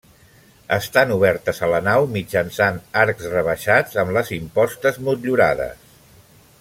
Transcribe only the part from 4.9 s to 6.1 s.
motllurades.